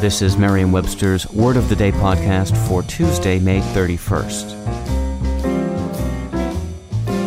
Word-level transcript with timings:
This 0.00 0.22
is 0.22 0.38
Merriam-Webster's 0.38 1.30
Word 1.30 1.58
of 1.58 1.68
the 1.68 1.76
Day 1.76 1.92
podcast 1.92 2.56
for 2.66 2.82
Tuesday, 2.82 3.38
May 3.38 3.60
31st. 3.60 4.56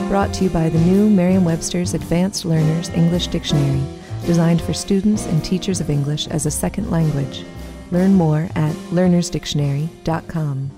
Brought 0.10 0.34
to 0.34 0.46
you 0.46 0.50
by 0.50 0.70
the 0.70 0.80
new 0.80 1.08
Merriam-Webster's 1.08 1.94
Advanced 1.94 2.46
Learners 2.46 2.90
English 2.90 3.28
Dictionary, 3.28 3.84
designed 4.26 4.60
for 4.60 4.74
students 4.74 5.28
and 5.28 5.46
teachers 5.46 5.82
of 5.82 5.92
English 5.92 6.26
as 6.30 6.48
a 6.48 6.52
second 6.52 6.90
language. 6.90 7.46
Learn 7.92 8.16
more 8.16 8.50
at 8.56 8.74
learnersdictionary.com. 8.90 10.72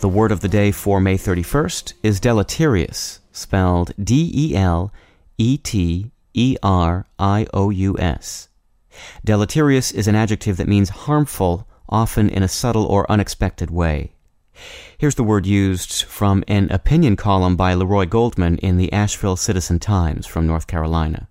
The 0.00 0.08
word 0.10 0.32
of 0.32 0.40
the 0.40 0.48
day 0.48 0.70
for 0.70 1.00
May 1.00 1.16
31st 1.16 1.94
is 2.02 2.20
deleterious, 2.20 3.20
spelled 3.32 3.92
D 3.98 4.30
E 4.34 4.54
L 4.54 4.92
E 5.38 5.56
T 5.56 6.10
E 6.34 6.58
R 6.62 7.06
I 7.18 7.46
O 7.54 7.70
U 7.70 7.96
S. 7.98 8.48
Deleterious 9.24 9.92
is 9.92 10.08
an 10.08 10.14
adjective 10.14 10.56
that 10.56 10.68
means 10.68 10.88
harmful, 10.90 11.66
often 11.88 12.28
in 12.28 12.42
a 12.42 12.48
subtle 12.48 12.84
or 12.84 13.10
unexpected 13.10 13.70
way. 13.70 14.12
Here's 14.98 15.16
the 15.16 15.24
word 15.24 15.46
used 15.46 16.04
from 16.04 16.44
an 16.46 16.70
opinion 16.70 17.16
column 17.16 17.56
by 17.56 17.74
Leroy 17.74 18.06
Goldman 18.06 18.58
in 18.58 18.76
the 18.76 18.92
Asheville 18.92 19.36
Citizen 19.36 19.80
Times 19.80 20.26
from 20.26 20.46
North 20.46 20.66
Carolina. 20.66 21.28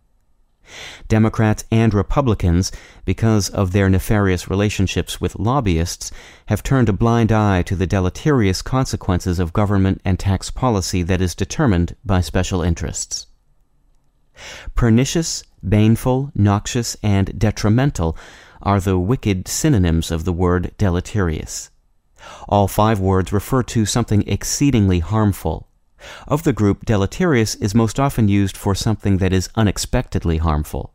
Democrats 1.08 1.64
and 1.72 1.94
Republicans, 1.94 2.72
because 3.06 3.50
of 3.50 3.72
their 3.72 3.90
nefarious 3.90 4.50
relationships 4.50 5.22
with 5.22 5.38
lobbyists, 5.38 6.12
have 6.48 6.64
turned 6.64 6.90
a 6.90 6.94
blind 6.94 7.32
eye 7.32 7.62
to 7.64 7.76
the 7.76 7.88
deleterious 7.88 8.62
consequences 8.62 9.40
of 9.40 9.54
government 9.54 10.02
and 10.04 10.20
tax 10.20 10.50
policy 10.50 11.04
that 11.04 11.22
is 11.22 11.36
determined 11.36 11.96
by 12.04 12.22
special 12.22 12.62
interests. 12.62 13.28
Pernicious, 14.76 15.44
baneful, 15.64 16.32
noxious, 16.36 16.98
and 17.02 17.38
detrimental 17.40 18.18
are 18.62 18.80
the 18.80 18.98
wicked 18.98 19.48
synonyms 19.48 20.12
of 20.12 20.26
the 20.26 20.34
word 20.34 20.72
deleterious. 20.78 21.70
All 22.48 22.68
five 22.68 23.00
words 23.00 23.34
refer 23.34 23.64
to 23.64 23.86
something 23.86 24.24
exceedingly 24.28 25.00
harmful. 25.00 25.68
Of 26.28 26.44
the 26.44 26.54
group, 26.54 26.86
deleterious 26.86 27.56
is 27.56 27.76
most 27.76 28.00
often 28.00 28.28
used 28.28 28.58
for 28.58 28.76
something 28.76 29.18
that 29.18 29.34
is 29.34 29.50
unexpectedly 29.56 30.38
harmful. 30.38 30.94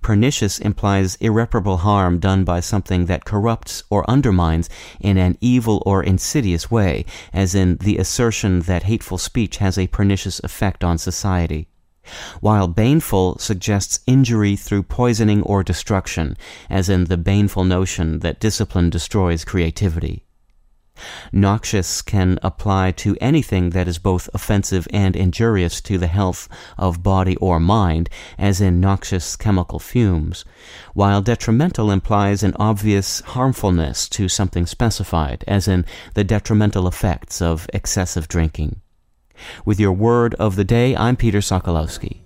Pernicious 0.00 0.60
implies 0.60 1.16
irreparable 1.16 1.78
harm 1.78 2.20
done 2.20 2.44
by 2.44 2.60
something 2.60 3.06
that 3.06 3.24
corrupts 3.24 3.82
or 3.90 4.08
undermines 4.08 4.70
in 5.00 5.18
an 5.18 5.36
evil 5.40 5.82
or 5.84 6.02
insidious 6.02 6.70
way, 6.70 7.04
as 7.32 7.54
in 7.54 7.76
the 7.78 7.98
assertion 7.98 8.60
that 8.60 8.84
hateful 8.84 9.18
speech 9.18 9.56
has 9.56 9.76
a 9.76 9.88
pernicious 9.88 10.40
effect 10.44 10.84
on 10.84 10.98
society 10.98 11.68
while 12.40 12.68
baneful 12.68 13.38
suggests 13.38 14.00
injury 14.06 14.56
through 14.56 14.82
poisoning 14.82 15.42
or 15.42 15.62
destruction, 15.62 16.36
as 16.70 16.88
in 16.88 17.04
the 17.04 17.16
baneful 17.16 17.64
notion 17.64 18.20
that 18.20 18.40
discipline 18.40 18.90
destroys 18.90 19.44
creativity. 19.44 20.22
Noxious 21.30 22.00
can 22.00 22.38
apply 22.42 22.92
to 22.92 23.18
anything 23.20 23.70
that 23.70 23.86
is 23.86 23.98
both 23.98 24.30
offensive 24.32 24.88
and 24.90 25.14
injurious 25.14 25.82
to 25.82 25.98
the 25.98 26.06
health 26.06 26.48
of 26.78 27.02
body 27.02 27.36
or 27.36 27.60
mind, 27.60 28.08
as 28.38 28.62
in 28.62 28.80
noxious 28.80 29.36
chemical 29.36 29.78
fumes, 29.78 30.44
while 30.94 31.20
detrimental 31.20 31.90
implies 31.90 32.42
an 32.42 32.54
obvious 32.58 33.20
harmfulness 33.20 34.08
to 34.08 34.28
something 34.28 34.64
specified, 34.64 35.44
as 35.46 35.68
in 35.68 35.84
the 36.14 36.24
detrimental 36.24 36.88
effects 36.88 37.42
of 37.42 37.68
excessive 37.74 38.26
drinking. 38.26 38.80
With 39.64 39.80
your 39.80 39.92
word 39.92 40.34
of 40.34 40.56
the 40.56 40.64
day, 40.64 40.96
I'm 40.96 41.16
Peter 41.16 41.38
Sokolowski. 41.38 42.20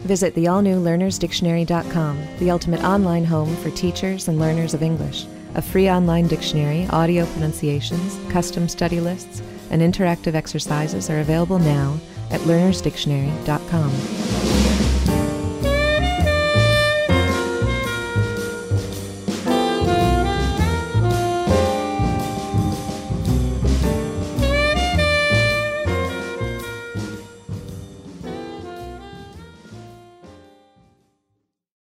Visit 0.00 0.34
the 0.34 0.48
all 0.48 0.62
new 0.62 0.80
learnersdictionary.com, 0.80 2.22
the 2.38 2.50
ultimate 2.50 2.82
online 2.82 3.24
home 3.24 3.54
for 3.56 3.70
teachers 3.70 4.28
and 4.28 4.38
learners 4.38 4.74
of 4.74 4.82
English. 4.82 5.26
A 5.54 5.62
free 5.62 5.88
online 5.88 6.26
dictionary, 6.26 6.88
audio 6.90 7.24
pronunciations, 7.26 8.18
custom 8.32 8.68
study 8.68 9.00
lists, 9.00 9.42
and 9.70 9.80
interactive 9.80 10.34
exercises 10.34 11.08
are 11.08 11.20
available 11.20 11.58
now 11.58 11.98
at 12.30 12.40
learnersdictionary.com. 12.40 14.51